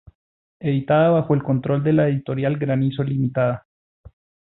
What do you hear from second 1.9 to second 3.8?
la Editorial Granizo Ltda.